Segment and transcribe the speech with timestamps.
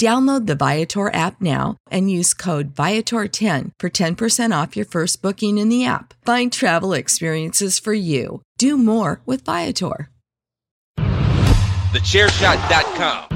[0.00, 5.58] Download the Viator app now and use code Viator10 for 10% off your first booking
[5.58, 6.14] in the app.
[6.24, 8.40] Find travel experiences for you.
[8.56, 10.08] Do more with Viator.
[10.96, 13.28] TheChairShot.com.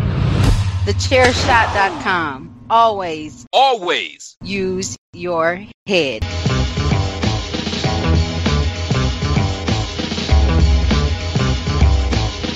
[0.87, 2.65] TheChairShot.com.
[2.71, 6.25] Always, Always use your head.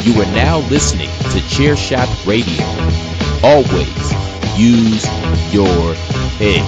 [0.02, 2.64] You are now listening to Chairshot Radio.
[3.40, 4.12] Always
[4.58, 5.06] use
[5.54, 5.94] your
[6.38, 6.64] head.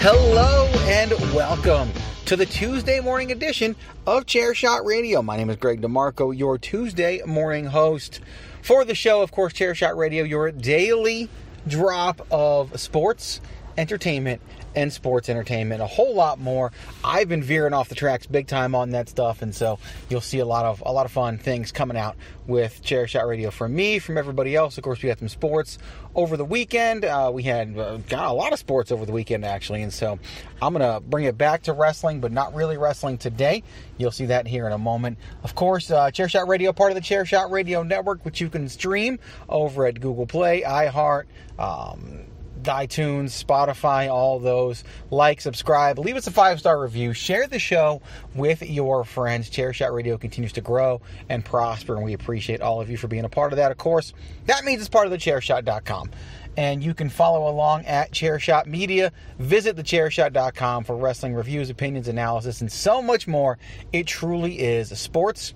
[0.00, 1.90] Hello and welcome
[2.26, 3.74] to the Tuesday morning edition
[4.06, 5.22] of Chairshot Radio.
[5.22, 8.20] My name is Greg DeMarco, your Tuesday morning host
[8.60, 9.22] for the show.
[9.22, 11.30] Of course, Chairshot Radio, your daily
[11.66, 13.40] drop of sports,
[13.78, 14.42] entertainment,
[14.74, 15.80] and sports entertainment.
[15.80, 16.72] A whole lot more.
[17.02, 19.78] I've been veering off the tracks big time on that stuff, and so
[20.08, 22.16] you'll see a lot of a lot of fun things coming out
[22.46, 24.76] with Chairshot Radio from me, from everybody else.
[24.76, 25.78] Of course, we had some sports
[26.14, 27.04] over the weekend.
[27.04, 30.18] Uh, we had uh, got a lot of sports over the weekend actually, and so
[30.60, 33.62] I'm gonna bring it back to wrestling, but not really wrestling today.
[33.96, 35.18] You'll see that here in a moment.
[35.42, 39.18] Of course, uh, Chairshot Radio, part of the Chairshot Radio Network, which you can stream
[39.48, 41.24] over at Google Play, iHeart.
[41.58, 42.27] Um,
[42.64, 44.84] iTunes, Spotify, all those.
[45.10, 48.02] Like, subscribe, leave us a five star review, share the show
[48.34, 49.50] with your friends.
[49.50, 53.24] Chairshot Radio continues to grow and prosper, and we appreciate all of you for being
[53.24, 53.70] a part of that.
[53.70, 54.12] Of course,
[54.46, 56.10] that means it's part of the chairshot.com.
[56.56, 59.12] And you can follow along at Chairshot Media.
[59.38, 63.58] Visit thechairshot.com for wrestling reviews, opinions, analysis, and so much more.
[63.92, 65.54] It truly is sports,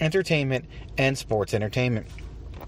[0.00, 0.66] entertainment,
[0.96, 2.06] and sports entertainment.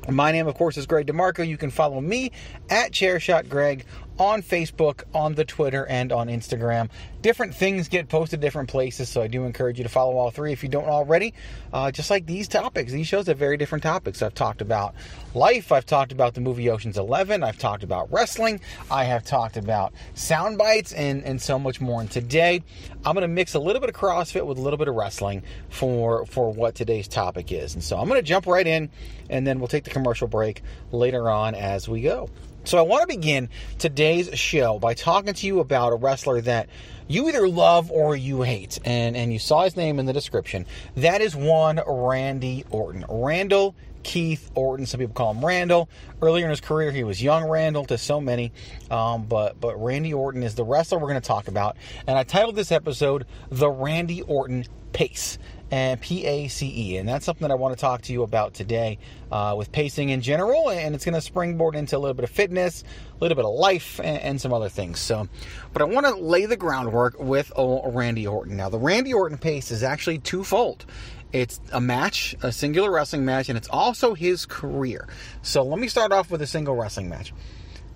[0.08, 1.46] My name, of course, is Greg DeMarco.
[1.46, 2.32] You can follow me
[2.70, 3.84] at Chairshot Greg
[4.18, 6.90] on Facebook, on the Twitter, and on Instagram.
[7.22, 10.52] Different things get posted different places, so I do encourage you to follow all three
[10.52, 11.34] if you don't already.
[11.72, 14.22] Uh, just like these topics, these shows have very different topics.
[14.22, 14.94] I've talked about
[15.34, 18.60] life, I've talked about the movie Ocean's Eleven, I've talked about wrestling,
[18.90, 22.00] I have talked about sound bites, and, and so much more.
[22.00, 22.62] And today,
[23.04, 25.42] I'm going to mix a little bit of CrossFit with a little bit of wrestling
[25.68, 27.74] for, for what today's topic is.
[27.74, 28.88] And so I'm going to jump right in,
[29.28, 30.62] and then we'll take the commercial break
[30.92, 32.30] later on as we go.
[32.66, 36.68] So I want to begin today's show by talking to you about a wrestler that
[37.06, 38.80] you either love or you hate.
[38.84, 40.66] And, and you saw his name in the description.
[40.96, 43.04] That is one Randy Orton.
[43.08, 44.84] Randall Keith Orton.
[44.84, 45.88] Some people call him Randall.
[46.20, 48.50] Earlier in his career, he was young Randall to so many.
[48.90, 51.76] Um, but, but Randy Orton is the wrestler we're going to talk about.
[52.08, 55.38] And I titled this episode The Randy Orton Pace
[55.70, 56.96] and P A C E.
[56.96, 58.98] And that's something that I want to talk to you about today
[59.32, 60.70] uh, with pacing in general.
[60.70, 63.54] And it's going to springboard into a little bit of fitness, a little bit of
[63.54, 65.00] life, and, and some other things.
[65.00, 65.28] So,
[65.72, 68.56] but I want to lay the groundwork with Randy Orton.
[68.56, 70.86] Now, the Randy Orton pace is actually twofold.
[71.32, 75.08] It's a match, a singular wrestling match, and it's also his career.
[75.42, 77.34] So let me start off with a single wrestling match.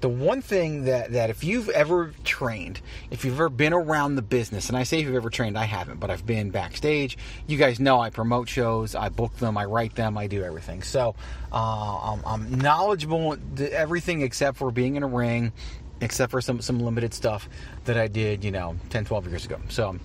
[0.01, 2.81] The one thing that, that if you've ever trained,
[3.11, 5.65] if you've ever been around the business, and I say if you've ever trained, I
[5.65, 7.19] haven't, but I've been backstage.
[7.47, 10.83] You guys know I promote shows, I book them, I write them, I do everything.
[10.83, 11.15] So
[11.53, 15.53] uh, I'm, I'm knowledgeable everything except for being in a ring,
[16.01, 17.49] except for some, some limited stuff
[17.85, 19.61] that I did, you know, 10, 12 years ago.
[19.69, 19.99] So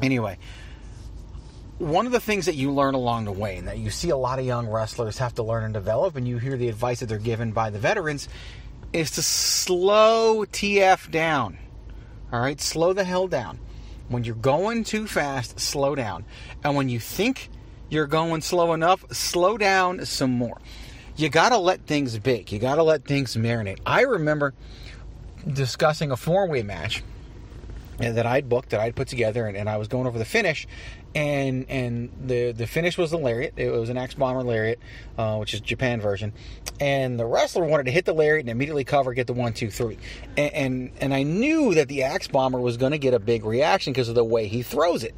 [0.00, 0.38] anyway,
[1.76, 4.16] one of the things that you learn along the way and that you see a
[4.16, 7.06] lot of young wrestlers have to learn and develop and you hear the advice that
[7.06, 8.28] they're given by the veterans
[8.92, 11.58] is to slow TF down.
[12.32, 13.58] All right, slow the hell down.
[14.08, 16.24] When you're going too fast, slow down.
[16.64, 17.48] And when you think
[17.88, 20.60] you're going slow enough, slow down some more.
[21.16, 22.50] You got to let things bake.
[22.52, 23.78] You got to let things marinate.
[23.84, 24.54] I remember
[25.46, 27.02] discussing a four-way match
[28.00, 30.66] that I'd booked, that I'd put together, and, and I was going over the finish,
[31.14, 33.54] and and the the finish was the lariat.
[33.56, 34.78] It was an Axe Bomber lariat,
[35.18, 36.32] uh, which is Japan version,
[36.80, 39.70] and the wrestler wanted to hit the lariat and immediately cover, get the one, two,
[39.70, 39.98] three,
[40.36, 43.44] and and, and I knew that the Axe Bomber was going to get a big
[43.44, 45.14] reaction because of the way he throws it,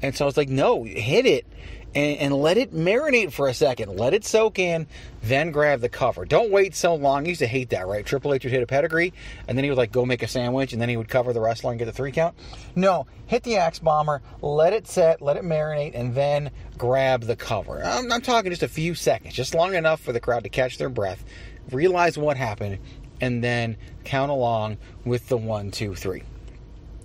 [0.00, 1.46] and so I was like, no, hit it
[1.94, 3.96] and, and, let it marinate for a second.
[3.96, 4.86] Let it soak in,
[5.22, 6.24] then grab the cover.
[6.24, 7.26] Don't wait so long.
[7.26, 8.04] I used to hate that, right?
[8.04, 9.12] Triple H would hit a pedigree,
[9.46, 11.40] and then he would like go make a sandwich, and then he would cover the
[11.40, 12.34] wrestler and get the three count.
[12.74, 17.36] No, hit the axe bomber, let it set, let it marinate, and then grab the
[17.36, 17.82] cover.
[17.84, 20.78] I'm, I'm talking just a few seconds, just long enough for the crowd to catch
[20.78, 21.24] their breath,
[21.70, 22.78] realize what happened,
[23.20, 26.22] and then count along with the one, two, three.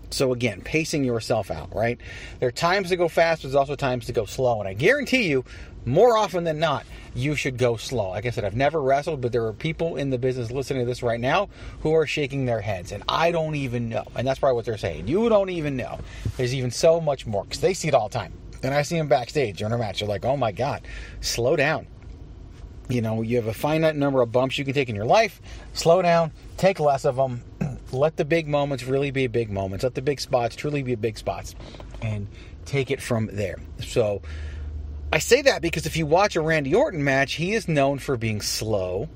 [0.10, 2.00] So again, pacing yourself out, right?
[2.40, 4.60] There are times to go fast, but there's also times to go slow.
[4.60, 5.44] And I guarantee you,
[5.86, 8.10] more often than not, you should go slow.
[8.10, 10.86] Like I said, I've never wrestled, but there are people in the business listening to
[10.86, 11.50] this right now
[11.82, 14.06] who are shaking their heads, and I don't even know.
[14.16, 15.08] And that's probably what they're saying.
[15.08, 16.00] You don't even know.
[16.36, 18.34] There's even so much more because they see it all the time.
[18.64, 20.00] And I see them backstage during a match.
[20.00, 20.82] They're like, oh my God,
[21.22, 21.88] slow down.
[22.90, 25.42] You know, you have a finite number of bumps you can take in your life.
[25.74, 27.44] Slow down, take less of them,
[27.92, 29.84] let the big moments really be big moments.
[29.84, 31.56] Let the big spots truly be big spots
[32.02, 32.28] and
[32.66, 33.58] take it from there.
[33.80, 34.22] So
[35.12, 38.18] I say that because if you watch a Randy Orton match, he is known for
[38.18, 39.10] being slow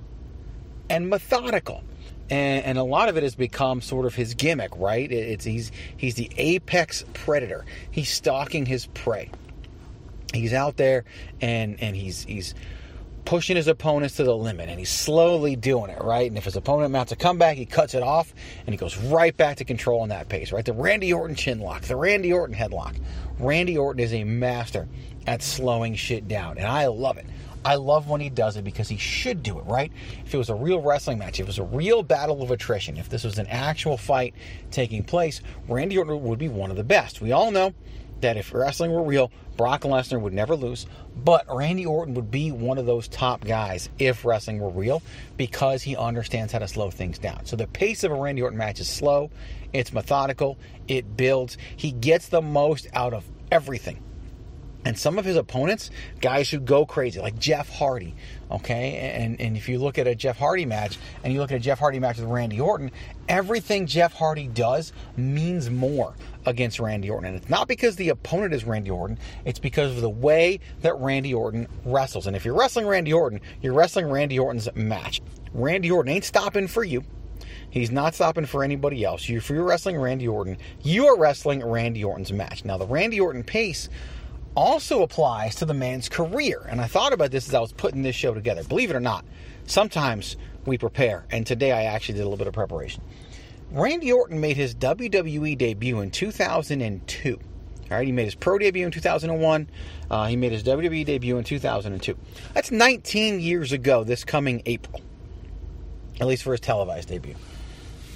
[0.89, 1.83] and methodical.
[2.29, 5.11] And, and, a lot of it has become sort of his gimmick, right?
[5.11, 7.65] It's he's he's the apex predator.
[7.91, 9.29] He's stalking his prey.
[10.33, 11.03] He's out there
[11.41, 12.55] and and he's he's
[13.31, 16.29] pushing his opponents to the limit and he's slowly doing it, right?
[16.29, 18.33] And if his opponent mounts a comeback, he cuts it off
[18.65, 20.65] and he goes right back to controlling that pace, right?
[20.65, 22.97] The Randy Orton chin lock, the Randy Orton headlock.
[23.39, 24.89] Randy Orton is a master
[25.27, 27.25] at slowing shit down, and I love it.
[27.63, 29.93] I love when he does it because he should do it, right?
[30.25, 32.97] If it was a real wrestling match, if it was a real battle of attrition,
[32.97, 34.33] if this was an actual fight
[34.71, 35.39] taking place,
[35.69, 37.21] Randy Orton would be one of the best.
[37.21, 37.73] We all know
[38.19, 39.31] that if wrestling were real,
[39.61, 40.87] Brock Lesnar would never lose,
[41.23, 45.03] but Randy Orton would be one of those top guys if wrestling were real
[45.37, 47.45] because he understands how to slow things down.
[47.45, 49.29] So the pace of a Randy Orton match is slow,
[49.71, 51.59] it's methodical, it builds.
[51.75, 54.01] He gets the most out of everything.
[54.83, 55.91] And some of his opponents,
[56.21, 58.15] guys who go crazy, like Jeff Hardy,
[58.49, 58.95] okay?
[59.13, 61.59] And, and if you look at a Jeff Hardy match and you look at a
[61.59, 62.89] Jeff Hardy match with Randy Orton,
[63.29, 66.15] everything Jeff Hardy does means more
[66.45, 67.27] against Randy Orton.
[67.27, 70.97] And it's not because the opponent is Randy Orton, it's because of the way that
[70.99, 72.27] Randy Orton wrestles.
[72.27, 75.21] And if you're wrestling Randy Orton, you're wrestling Randy Orton's match.
[75.53, 77.03] Randy Orton ain't stopping for you.
[77.69, 79.29] He's not stopping for anybody else.
[79.29, 82.65] If you're wrestling Randy Orton, you are wrestling Randy Orton's match.
[82.65, 83.87] Now, the Randy Orton pace
[84.55, 86.65] also applies to the man's career.
[86.69, 88.63] And I thought about this as I was putting this show together.
[88.65, 89.23] Believe it or not,
[89.67, 93.01] sometimes we prepare, and today I actually did a little bit of preparation.
[93.71, 97.39] Randy Orton made his WWE debut in 2002.
[97.91, 99.69] All right, he made his pro debut in 2001.
[100.09, 102.17] Uh, he made his WWE debut in 2002.
[102.53, 105.01] That's 19 years ago, this coming April,
[106.19, 107.35] at least for his televised debut.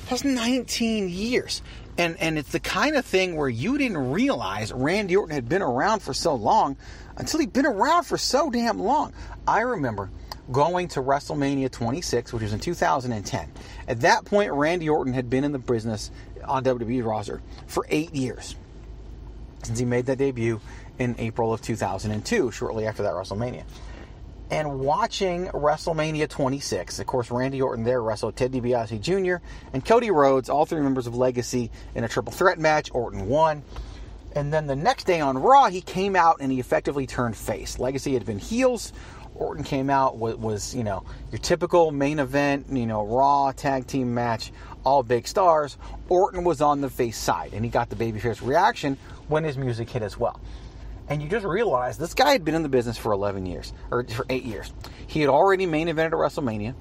[0.10, 1.62] That's 19 years.
[1.98, 5.62] And, and it's the kind of thing where you didn't realize Randy Orton had been
[5.62, 6.76] around for so long
[7.16, 9.14] until he'd been around for so damn long.
[9.48, 10.10] I remember
[10.52, 13.52] going to WrestleMania 26, which was in 2010.
[13.88, 16.12] At that point, Randy Orton had been in the business
[16.44, 18.56] on WWE roster for eight years
[19.64, 20.62] since he made that debut
[21.00, 23.64] in April of 2002, shortly after that WrestleMania.
[24.52, 29.44] And watching WrestleMania 26, of course, Randy Orton there wrestled Ted DiBiase Jr.
[29.74, 32.92] and Cody Rhodes, all three members of Legacy, in a triple threat match.
[32.94, 33.64] Orton won.
[34.36, 37.80] And then the next day on Raw, he came out and he effectively turned face.
[37.80, 38.94] Legacy had been heels.
[39.36, 43.88] Orton came out was, was, you know your typical main event, you know Raw tag
[43.88, 44.51] team match,
[44.84, 45.77] all big stars.
[46.10, 49.89] Orton was on the face side, and he got the babyface reaction when his music
[49.89, 50.39] hit as well.
[51.08, 54.04] And you just realize this guy had been in the business for 11 years or
[54.06, 54.74] for eight years.
[55.08, 56.74] He had already main evented at WrestleMania.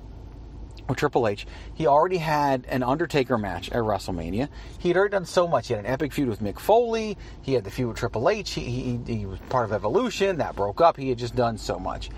[0.88, 1.46] with Triple H.
[1.74, 4.48] He already had an Undertaker match at WrestleMania.
[4.78, 5.68] He had already done so much.
[5.68, 7.18] He had an epic feud with Mick Foley.
[7.42, 8.52] He had the feud with Triple H.
[8.52, 10.38] He, he, he was part of Evolution.
[10.38, 10.96] That broke up.
[10.96, 12.10] He had just done so much.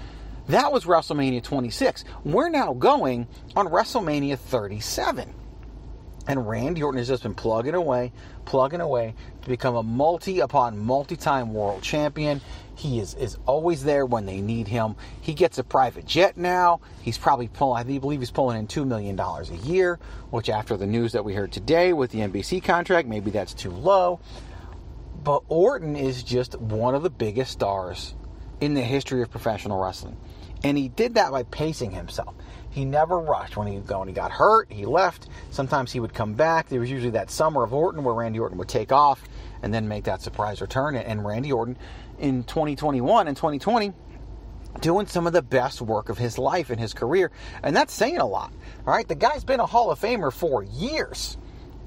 [0.48, 2.04] That was WrestleMania 26.
[2.24, 3.26] We're now going
[3.56, 5.34] on WrestleMania 37.
[6.28, 8.12] And Randy Orton has just been plugging away,
[8.44, 12.40] plugging away to become a multi upon multi time world champion.
[12.76, 14.94] He is, is always there when they need him.
[15.20, 16.80] He gets a private jet now.
[17.00, 19.98] He's probably pulling, I believe he's pulling in $2 million a year,
[20.30, 23.70] which after the news that we heard today with the NBC contract, maybe that's too
[23.70, 24.20] low.
[25.24, 28.14] But Orton is just one of the biggest stars
[28.60, 30.16] in the history of professional wrestling.
[30.64, 32.34] And he did that by pacing himself.
[32.70, 33.56] He never rushed.
[33.56, 35.28] When he, when he got hurt, he left.
[35.50, 36.68] Sometimes he would come back.
[36.68, 39.22] There was usually that summer of Orton where Randy Orton would take off
[39.62, 40.96] and then make that surprise return.
[40.96, 41.78] And Randy Orton
[42.18, 43.92] in 2021 and 2020
[44.80, 47.30] doing some of the best work of his life and his career.
[47.62, 48.52] And that's saying a lot.
[48.86, 51.36] All right, the guy's been a Hall of Famer for years.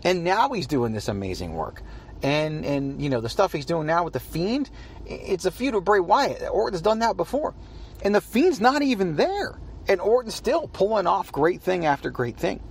[0.04, 1.84] And now he's doing this amazing work.
[2.22, 4.70] And and you know, the stuff he's doing now with the Fiend,
[5.06, 6.50] it's a feud with Bray Wyatt.
[6.50, 7.54] Orton's done that before.
[8.03, 9.58] And the Fiend's not even there.
[9.88, 12.62] And Orton's still pulling off great thing after great thing.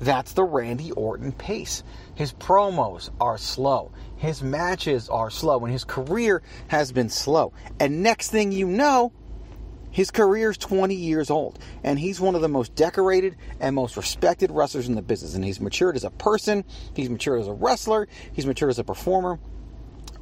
[0.00, 1.82] That's the Randy Orton pace.
[2.14, 3.90] His promos are slow.
[4.16, 5.60] His matches are slow.
[5.60, 7.52] And his career has been slow.
[7.80, 9.12] And next thing you know,
[9.90, 11.58] his career is 20 years old.
[11.82, 15.34] And he's one of the most decorated and most respected wrestlers in the business.
[15.34, 18.84] And he's matured as a person, he's matured as a wrestler, he's matured as a
[18.84, 19.38] performer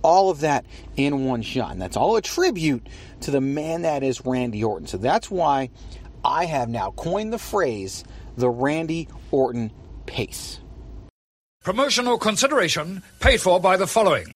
[0.07, 0.65] all of that
[0.97, 1.73] in one shot.
[1.73, 2.89] And that's all a tribute
[3.23, 4.87] to the man that is Randy Orton.
[4.87, 5.71] So that's why
[6.25, 8.05] I have now coined the phrase
[8.37, 9.73] the Randy Orton
[10.07, 10.61] pace.
[11.65, 14.36] Promotional consideration paid for by the following.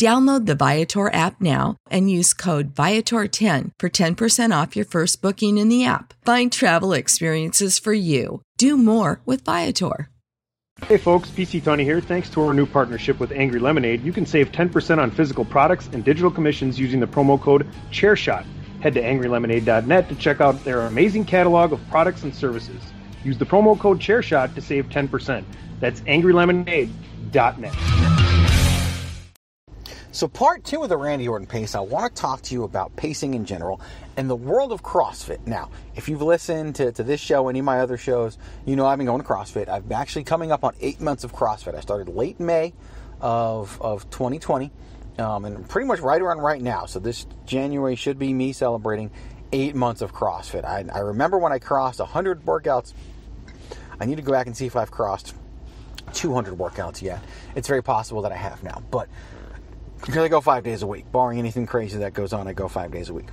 [0.00, 5.56] Download the Viator app now and use code Viator10 for 10% off your first booking
[5.56, 6.14] in the app.
[6.24, 8.42] Find travel experiences for you.
[8.58, 10.10] Do more with Viator.
[10.86, 12.00] Hey folks, PC Tony here.
[12.00, 15.88] Thanks to our new partnership with Angry Lemonade, you can save 10% on physical products
[15.92, 18.44] and digital commissions using the promo code ChairShot.
[18.80, 22.82] Head to angrylemonade.net to check out their amazing catalog of products and services.
[23.22, 25.44] Use the promo code ChairShot to save 10%.
[25.78, 28.23] That's angrylemonade.net.
[30.14, 32.94] So, part two of the Randy Orton pace, I want to talk to you about
[32.94, 33.80] pacing in general
[34.16, 35.44] and the world of CrossFit.
[35.44, 38.86] Now, if you've listened to, to this show, any of my other shows, you know
[38.86, 39.68] I've been going to CrossFit.
[39.68, 41.74] I've actually coming up on eight months of CrossFit.
[41.74, 42.74] I started late May
[43.20, 44.70] of, of 2020,
[45.18, 46.86] um, and pretty much right around right now.
[46.86, 49.10] So, this January should be me celebrating
[49.50, 50.64] eight months of CrossFit.
[50.64, 52.94] I, I remember when I crossed 100 workouts.
[53.98, 55.34] I need to go back and see if I've crossed
[56.12, 57.20] 200 workouts yet.
[57.56, 59.08] It's very possible that I have now, but
[60.06, 61.10] because I go five days a week.
[61.10, 63.28] Barring anything crazy that goes on, I go five days a week.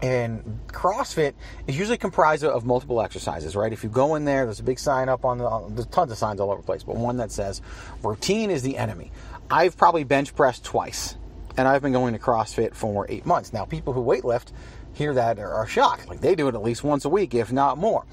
[0.00, 1.34] And CrossFit
[1.66, 3.72] is usually comprised of multiple exercises, right?
[3.72, 6.12] If you go in there, there's a big sign up on the, on, there's tons
[6.12, 7.60] of signs all over the place, but one that says,
[8.04, 9.10] routine is the enemy.
[9.50, 11.16] I've probably bench pressed twice,
[11.56, 13.52] and I've been going to CrossFit for eight months.
[13.52, 14.52] Now, people who weightlift
[14.92, 16.06] hear that are, are shocked.
[16.08, 18.04] Like they do it at least once a week, if not more.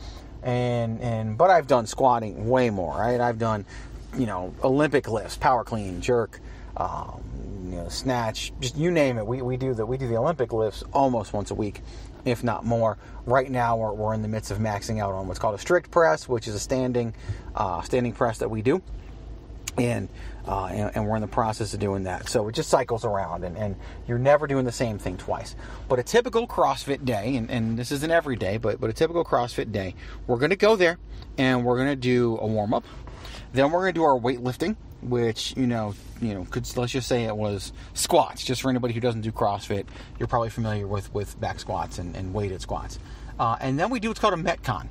[0.44, 2.96] and and but I've done squatting way more.
[2.98, 3.66] Right, I've done
[4.18, 6.40] you know Olympic lifts, power clean, jerk,
[6.78, 7.22] um,
[7.70, 9.26] you know, snatch, just you name it.
[9.26, 11.82] We, we do the we do the Olympic lifts almost once a week,
[12.26, 12.98] if not more.
[13.26, 15.92] Right now, we're, we're in the midst of maxing out on what's called a strict
[15.92, 17.14] press, which is a standing
[17.56, 18.82] uh, standing press that we do,
[19.78, 20.10] and,
[20.48, 22.30] uh, and and we're in the process of doing that.
[22.30, 23.76] So it just cycles around, and, and
[24.08, 25.56] you're never doing the same thing twice.
[25.88, 29.26] But a typical CrossFit day, and, and this isn't every day, but but a typical
[29.26, 29.96] CrossFit day,
[30.28, 31.00] we're going to go there,
[31.38, 32.86] and we're going to do a warm up.
[33.54, 37.08] Then we're going to do our weightlifting, which you know, you know, could let's just
[37.08, 38.44] say it was squats.
[38.44, 39.86] Just for anybody who doesn't do CrossFit,
[40.20, 43.00] you're probably familiar with with back squats and, and weighted squats.
[43.40, 44.88] Uh, and then we do what's called a Metcon.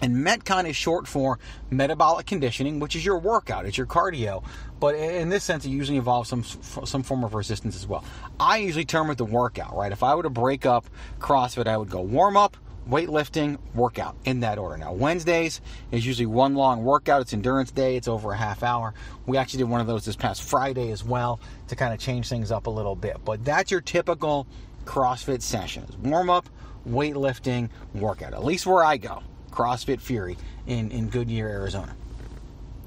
[0.00, 1.38] And Metcon is short for
[1.70, 4.42] metabolic conditioning, which is your workout, it's your cardio.
[4.80, 8.04] But in this sense, it usually involves some some form of resistance as well.
[8.40, 9.92] I usually term it the workout, right?
[9.92, 10.86] If I were to break up
[11.20, 12.56] CrossFit, I would go warm up,
[12.88, 14.76] weightlifting, workout in that order.
[14.76, 15.60] Now, Wednesdays
[15.90, 17.22] is usually one long workout.
[17.22, 17.96] It's endurance day.
[17.96, 18.94] It's over a half hour.
[19.26, 22.28] We actually did one of those this past Friday as well to kind of change
[22.28, 23.18] things up a little bit.
[23.24, 24.46] But that's your typical
[24.84, 26.48] CrossFit sessions: warm up,
[26.88, 28.34] weightlifting, workout.
[28.34, 30.36] At least where I go, CrossFit Fury
[30.66, 31.94] in in Goodyear, Arizona,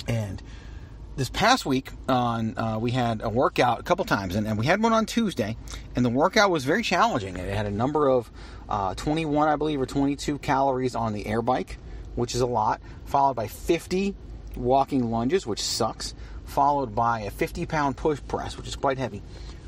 [0.07, 0.41] and
[1.15, 4.65] this past week on uh, we had a workout a couple times and, and, we
[4.65, 5.55] had one on tuesday
[5.95, 8.29] and the workout was very challenging it had a number of
[8.69, 11.77] uh, 21 i believe or 22 calories on the air bike
[12.15, 14.15] which is a lot followed by 50
[14.55, 16.13] walking lunges which sucks
[16.45, 19.21] followed by a 50 pound push press which is quite heavy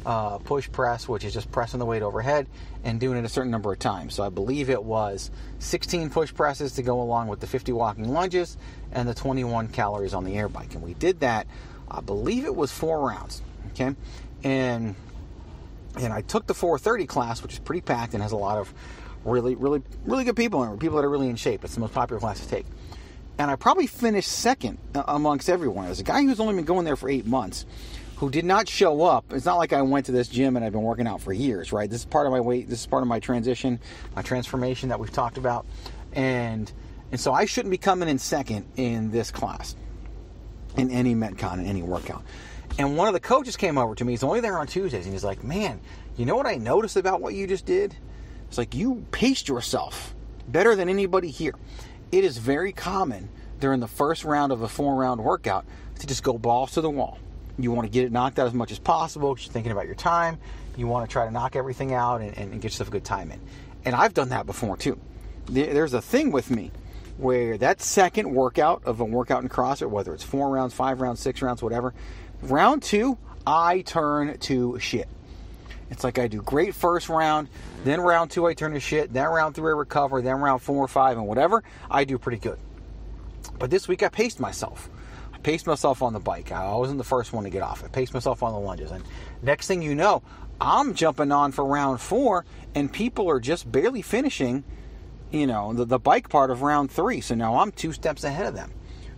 [0.07, 2.47] uh, push press, which is just pressing the weight overhead
[2.85, 4.15] and doing it a certain number of times.
[4.15, 8.07] So I believe it was 16 push presses to go along with the 50 walking
[8.07, 8.57] lunges
[8.93, 10.73] and the 21 calories on the air bike.
[10.73, 11.45] And we did that,
[11.91, 13.41] I believe it was four rounds.
[13.71, 13.95] Okay.
[14.45, 14.95] And
[15.97, 18.73] and I took the 430 class, which is pretty packed and has a lot of
[19.25, 21.63] really, really, really good people in it, people that are really in shape.
[21.63, 22.65] It's the most popular class to take.
[23.39, 25.85] And I probably finished second uh, amongst everyone.
[25.87, 27.65] As a guy who's only been going there for eight months,
[28.17, 29.25] who did not show up.
[29.31, 31.71] It's not like I went to this gym and I've been working out for years,
[31.71, 31.87] right?
[31.87, 32.67] This is part of my weight.
[32.67, 33.79] This is part of my transition,
[34.15, 35.67] my transformation that we've talked about,
[36.13, 36.71] and
[37.11, 39.75] and so I shouldn't be coming in second in this class,
[40.75, 42.23] in any metcon, in any workout.
[42.77, 44.13] And one of the coaches came over to me.
[44.13, 45.79] He's only there on Tuesdays, and he's like, "Man,
[46.15, 47.95] you know what I noticed about what you just did?
[48.47, 50.15] It's like you paced yourself
[50.47, 51.55] better than anybody here.
[52.11, 55.65] It is very common during the first round of a four-round workout
[55.99, 57.17] to just go balls to the wall."
[57.59, 59.87] You want to get it knocked out as much as possible because you're thinking about
[59.87, 60.37] your time.
[60.75, 63.31] You want to try to knock everything out and, and, get yourself a good time
[63.31, 63.39] in.
[63.83, 64.99] And I've done that before too.
[65.47, 66.71] There's a thing with me
[67.17, 71.19] where that second workout of a workout in CrossFit, whether it's four rounds, five rounds,
[71.19, 71.95] six rounds, whatever,
[72.41, 75.07] round two, I turn to shit.
[75.89, 77.47] It's like I do great first round,
[77.83, 80.83] then round two I turn to shit, then round three I recover, then round four
[80.83, 82.59] or five and whatever, I do pretty good.
[83.57, 84.89] But this week I paced myself.
[85.33, 86.51] I paced myself on the bike.
[86.51, 87.83] I wasn't the first one to get off.
[87.83, 88.91] I paced myself on the lunges.
[88.91, 89.03] And
[89.41, 90.23] next thing you know,
[90.59, 92.45] I'm jumping on for round four,
[92.75, 94.63] and people are just barely finishing,
[95.31, 97.21] you know, the, the bike part of round three.
[97.21, 98.71] So now I'm two steps ahead of them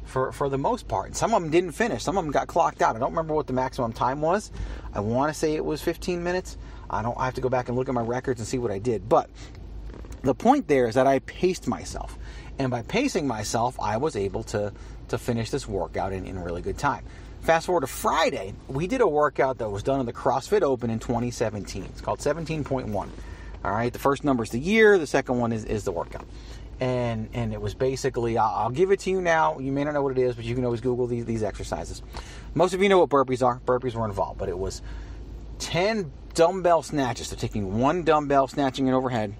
[0.10, 1.16] for, for the most part.
[1.16, 2.04] Some of them didn't finish.
[2.04, 2.96] Some of them got clocked out.
[2.96, 4.52] I don't remember what the maximum time was.
[4.94, 6.58] I want to say it was 15 minutes.
[6.90, 7.18] I don't.
[7.18, 9.08] I have to go back and look at my records and see what I did.
[9.08, 9.30] But
[10.24, 12.18] the point there is that I paced myself,
[12.58, 14.74] and by pacing myself, I was able to
[15.10, 17.04] to finish this workout in, in really good time.
[17.42, 20.90] Fast forward to Friday, we did a workout that was done in the CrossFit Open
[20.90, 21.84] in 2017.
[21.86, 22.94] It's called 17.1.
[22.94, 26.26] All right, the first number is the year, the second one is, is the workout.
[26.80, 29.60] And and it was basically, I'll, I'll give it to you now.
[29.60, 32.02] You may not know what it is, but you can always Google these, these exercises.
[32.54, 33.60] Most of you know what burpees are.
[33.66, 34.82] Burpees were involved, but it was
[35.60, 37.28] 10 dumbbell snatches.
[37.28, 39.36] So taking one dumbbell, snatching it overhead,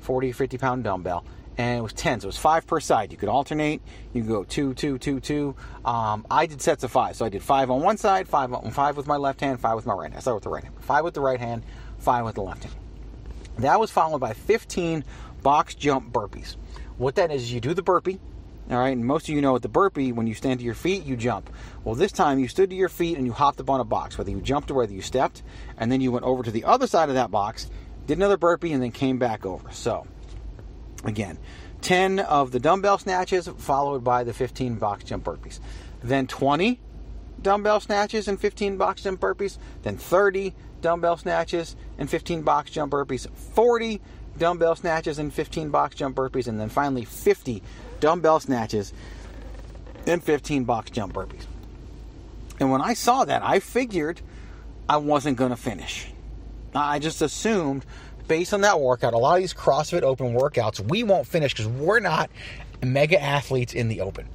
[0.00, 1.24] 40 50 pound dumbbell,
[1.56, 3.10] and it was 10 so it was five per side.
[3.10, 3.82] You could alternate.
[4.12, 5.56] You could go two two two two.
[5.84, 7.16] Um, i did sets of five.
[7.16, 9.74] So i did five on one side five on five with my left hand five
[9.74, 10.16] with my right hand.
[10.16, 10.76] I started with the right hand.
[10.80, 11.64] Five with the right hand
[11.98, 12.76] five with the left hand.
[13.58, 15.02] That was followed by 15
[15.42, 16.56] box jump burpees
[16.98, 18.20] what that is you do the burpee
[18.70, 20.74] all right and most of you know with the burpee when you stand to your
[20.74, 21.48] feet you jump
[21.84, 24.18] well this time you stood to your feet and you hopped up on a box
[24.18, 25.42] whether you jumped or whether you stepped
[25.78, 27.70] and then you went over to the other side of that box
[28.06, 30.06] did another burpee and then came back over so
[31.04, 31.38] Again,
[31.82, 35.60] 10 of the dumbbell snatches, followed by the 15 box jump burpees.
[36.02, 36.80] Then 20
[37.40, 39.58] dumbbell snatches and 15 box jump burpees.
[39.82, 43.30] Then 30 dumbbell snatches and 15 box jump burpees.
[43.30, 44.00] 40
[44.38, 46.46] dumbbell snatches and 15 box jump burpees.
[46.48, 47.62] And then finally 50
[48.00, 48.92] dumbbell snatches
[50.06, 51.44] and 15 box jump burpees.
[52.60, 54.20] And when I saw that, I figured
[54.88, 56.08] I wasn't going to finish.
[56.74, 57.84] I just assumed
[58.26, 61.66] based on that workout, a lot of these CrossFit Open workouts, we won't finish because
[61.66, 62.30] we're not
[62.82, 64.28] mega athletes in the open.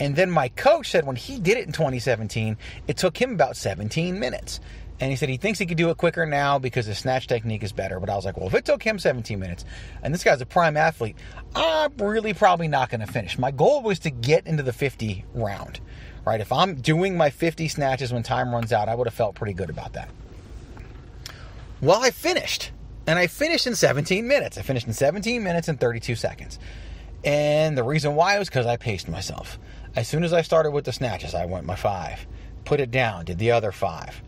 [0.00, 2.56] And then my coach said when he did it in 2017,
[2.88, 4.60] it took him about 17 minutes.
[5.00, 7.62] And he said he thinks he could do it quicker now because his snatch technique
[7.64, 7.98] is better.
[7.98, 9.64] But I was like, well, if it took him 17 minutes
[10.02, 11.16] and this guy's a prime athlete,
[11.54, 13.36] I'm really probably not going to finish.
[13.38, 15.80] My goal was to get into the 50 round,
[16.24, 16.40] right?
[16.40, 19.54] If I'm doing my 50 snatches when time runs out, I would have felt pretty
[19.54, 20.08] good about that.
[21.80, 22.70] Well, I finished.
[23.06, 24.56] And I finished in 17 minutes.
[24.56, 26.58] I finished in 17 minutes and 32 seconds.
[27.24, 29.58] And the reason why was because I paced myself.
[29.96, 32.26] As soon as I started with the snatches, I went my five,
[32.64, 34.22] put it down, did the other five.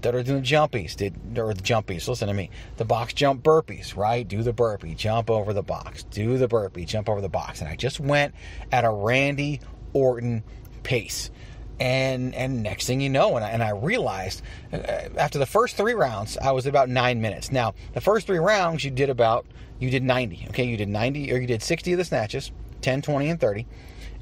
[0.00, 2.08] Started doing jumpies, did or the jumpies.
[2.08, 2.48] Listen to me.
[2.78, 4.26] The box jump burpees, right?
[4.26, 7.68] Do the burpee, jump over the box, do the burpee, jump over the box, and
[7.68, 8.34] I just went
[8.72, 9.60] at a Randy
[9.92, 10.42] Orton
[10.82, 11.30] pace.
[11.78, 14.40] And and next thing you know, and I, and I realized
[14.72, 14.78] uh,
[15.18, 17.52] after the first three rounds, I was about nine minutes.
[17.52, 19.44] Now the first three rounds, you did about
[19.78, 20.46] you did 90.
[20.48, 23.66] Okay, you did 90 or you did 60 of the snatches, 10, 20, and 30,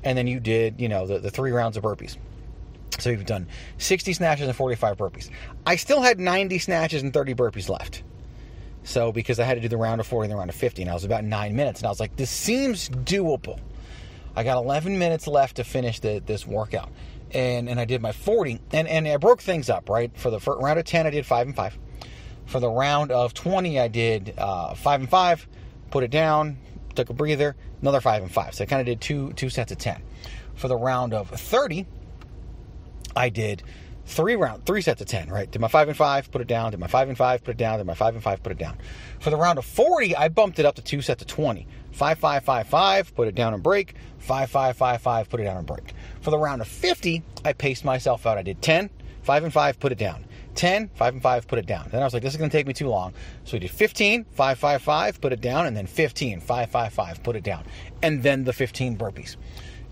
[0.03, 2.17] and then you did you know the, the three rounds of burpees.
[2.98, 3.46] So we've done
[3.79, 5.31] 60 snatches and 45 burpees.
[5.66, 8.03] I still had 90 snatches and 30 burpees left.
[8.83, 10.83] So because I had to do the round of 40 and the round of 50,
[10.83, 13.61] and I was about nine minutes, and I was like, this seems doable.
[14.35, 16.90] I got 11 minutes left to finish the, this workout,
[17.33, 20.40] and and I did my 40, and and I broke things up right for the
[20.40, 21.77] first round of 10, I did five and five.
[22.46, 25.46] For the round of 20, I did uh, five and five,
[25.90, 26.57] put it down,
[26.94, 28.55] took a breather, another five and five.
[28.55, 30.01] So I kind of did two two sets of 10.
[30.55, 31.87] For the round of 30,
[33.19, 33.65] I did
[34.07, 35.51] three round, three sets of 10, right?
[35.51, 37.57] Did my five and five, put it down, did my five and five, put it
[37.57, 38.79] down, did my five and five, put it down.
[39.19, 41.67] For the round of 40, I bumped it up to two sets of 20.
[41.91, 43.97] Five, five, five, five, put it down and break.
[44.19, 45.95] Five, five, five, five, put it down and break.
[46.21, 48.39] For the round of 50, I paced myself out.
[48.39, 48.89] I did 10,
[49.23, 50.25] five and five, put it down.
[50.55, 51.87] 10, 5 and 5, put it down.
[51.89, 53.13] Then I was like, this is going to take me too long.
[53.45, 56.93] So we did 15, 5, 5, 5, put it down, and then 15, 5, 5,
[56.93, 57.65] 5, put it down.
[58.03, 59.37] And then the 15 burpees.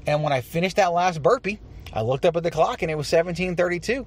[0.09, 1.61] And when I finished that last burpee,
[1.97, 4.07] I looked up at the clock and it was 1732.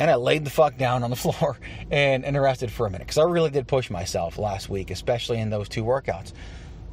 [0.00, 1.58] And I laid the fuck down on the floor
[1.90, 5.38] and, and rested for a minute because I really did push myself last week, especially
[5.38, 6.32] in those two workouts.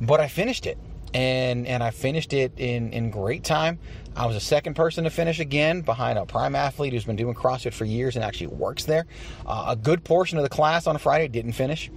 [0.02, 0.78] But I finished it
[1.16, 3.80] and and I finished it in in great time.
[4.18, 7.36] I was the second person to finish again behind a prime athlete who's been doing
[7.36, 9.06] CrossFit for years and actually works there.
[9.46, 11.90] Uh, a good portion of the class on Friday didn't finish.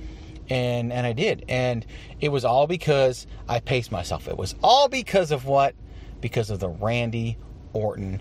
[0.48, 1.44] And and I did.
[1.48, 1.84] And
[2.20, 4.28] it was all because I paced myself.
[4.28, 5.74] It was all because of what?
[6.20, 7.38] Because of the Randy
[7.72, 8.20] Orton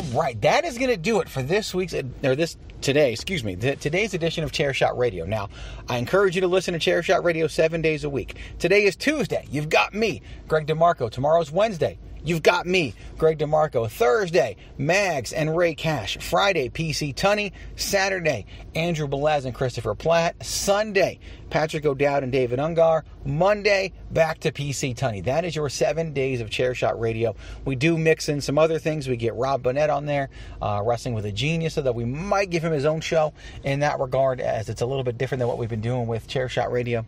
[0.00, 3.44] All right, that is going to do it for this week's or this today, excuse
[3.44, 5.26] me, th- today's edition of Chair Shot Radio.
[5.26, 5.50] Now,
[5.90, 8.36] I encourage you to listen to Chair Shot Radio seven days a week.
[8.58, 9.46] Today is Tuesday.
[9.50, 11.10] You've got me, Greg DeMarco.
[11.10, 11.98] Tomorrow's Wednesday.
[12.22, 13.90] You've got me, Greg DeMarco.
[13.90, 16.18] Thursday, Mags and Ray Cash.
[16.18, 17.52] Friday, PC Tunney.
[17.76, 20.44] Saturday, Andrew Balaz and Christopher Platt.
[20.44, 23.02] Sunday, Patrick O'Dowd and David Ungar.
[23.24, 25.24] Monday, back to PC Tunney.
[25.24, 27.34] That is your seven days of Chair Shot Radio.
[27.64, 29.08] We do mix in some other things.
[29.08, 30.28] We get Rob Bonnet on there,
[30.60, 33.32] uh, Wrestling with a Genius, so that we might give him his own show
[33.64, 36.26] in that regard, as it's a little bit different than what we've been doing with
[36.26, 37.04] Chair Shot Radio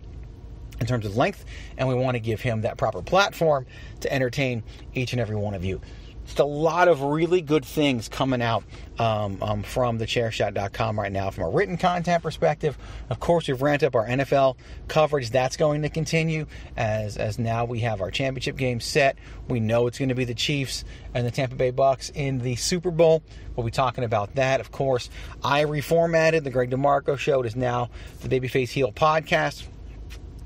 [0.83, 1.45] in terms of length,
[1.79, 3.65] and we want to give him that proper platform
[4.01, 4.63] to entertain
[4.95, 5.81] each and every one of you.
[6.25, 8.63] Just a lot of really good things coming out
[8.99, 12.79] um, um, from the chairshot.com right now from a written content perspective.
[13.11, 15.31] Of course, we've ramped up our NFL coverage.
[15.31, 19.17] That's going to continue as, as now we have our championship game set.
[19.49, 22.55] We know it's going to be the Chiefs and the Tampa Bay Bucks in the
[22.55, 23.25] Super Bowl.
[23.57, 24.61] We'll be talking about that.
[24.61, 25.11] Of course,
[25.43, 27.43] I reformatted the Greg DeMarco show.
[27.43, 27.91] It is now
[28.21, 29.67] the Babyface Heel podcast.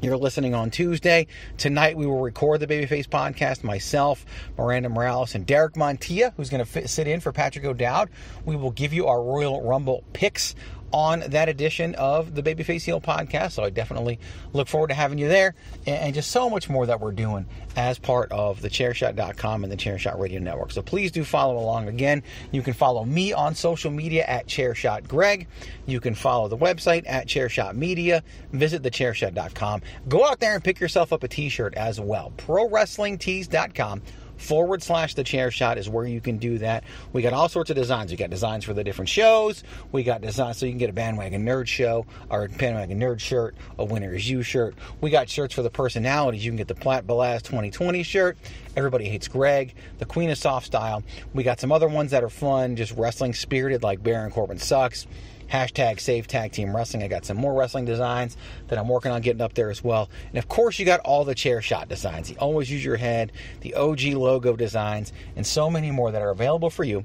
[0.02, 1.26] You're listening on Tuesday.
[1.56, 3.64] Tonight we will record the Babyface podcast.
[3.64, 4.26] Myself,
[4.58, 8.10] Miranda Morales, and Derek Montilla, who's going to sit in for Patrick O'Dowd.
[8.44, 10.54] We will give you our Royal Rumble picks
[10.92, 13.52] on that edition of the Babyface Heel podcast.
[13.52, 14.18] So I definitely
[14.52, 15.54] look forward to having you there
[15.86, 17.46] and just so much more that we're doing
[17.76, 20.72] as part of the chairshot.com and the Chairshot Radio Network.
[20.72, 21.88] So please do follow along.
[21.88, 22.22] Again,
[22.52, 25.46] you can follow me on social media at Chairshot Greg.
[25.86, 28.22] You can follow the website at Chairshot Media.
[28.52, 29.82] Visit the chairshot.com.
[30.08, 32.32] Go out there and pick yourself up a t shirt as well.
[32.38, 34.02] ProWrestlingTees.com
[34.36, 36.84] forward slash the chair shot is where you can do that.
[37.12, 38.10] We got all sorts of designs.
[38.10, 39.64] We got designs for the different shows.
[39.92, 43.20] We got designs so you can get a bandwagon nerd show or a bandwagon nerd
[43.20, 44.74] shirt, a winner is you shirt.
[45.00, 46.44] We got shirts for the personalities.
[46.44, 48.36] You can get the Platt Balaz 2020 shirt.
[48.76, 51.02] Everybody hates Greg, the Queen of Soft Style.
[51.32, 55.06] We got some other ones that are fun, just wrestling spirited, like Baron Corbin sucks
[55.50, 57.02] hashtag save tag team wrestling.
[57.02, 58.36] I got some more wrestling designs
[58.68, 60.08] that i'm working on getting up there as well.
[60.28, 63.32] And of course you got all the chair shot designs the always use your head
[63.60, 67.04] the og logo designs and so many more that are available for you.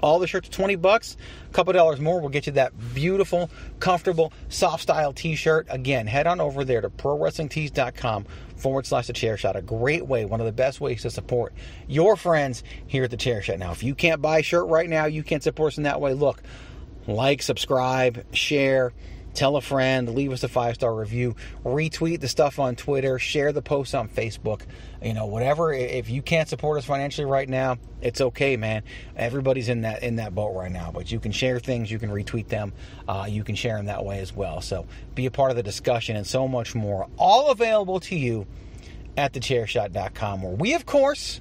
[0.00, 1.16] All the shirts are 20 bucks
[1.48, 5.66] a couple dollars more will get you that beautiful comfortable soft style t-shirt.
[5.70, 9.56] Again head on over there to prowrestlingtees.com forward slash the chair shot.
[9.56, 11.54] A great way one of the best ways to support
[11.86, 13.58] your friends here at the chair shot.
[13.58, 16.00] Now if you can't buy a shirt right now you can't support us in that
[16.00, 16.12] way.
[16.12, 16.42] Look
[17.06, 18.92] like, subscribe, share,
[19.36, 23.52] tell a friend, leave us a five star review, retweet the stuff on Twitter, share
[23.52, 24.62] the posts on Facebook.
[25.02, 25.72] You know, whatever.
[25.72, 28.82] If you can't support us financially right now, it's okay, man.
[29.14, 30.90] Everybody's in that in that boat right now.
[30.92, 32.72] But you can share things, you can retweet them,
[33.06, 34.60] uh, you can share them that way as well.
[34.60, 37.06] So be a part of the discussion and so much more.
[37.18, 38.46] All available to you
[39.16, 41.40] at thechairshot.com, where we, of course,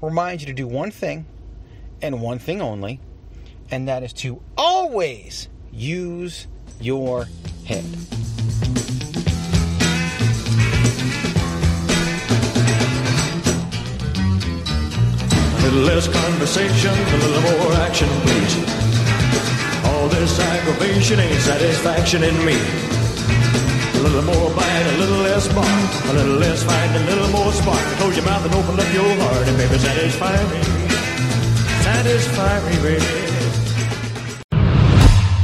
[0.00, 1.26] remind you to do one thing
[2.02, 3.00] and one thing only
[3.70, 6.46] and that is to always use
[6.80, 7.26] your
[7.64, 7.84] head.
[15.58, 18.56] A little less conversation, a little more action, please.
[19.86, 22.56] All this aggravation ain't satisfaction in me.
[23.94, 27.52] A little more bite, a little less bark, a little less fight, a little more
[27.52, 27.80] spark.
[27.98, 30.62] Close your mouth and open up your heart, and baby, satisfy me.
[31.82, 33.45] Satisfy me, baby.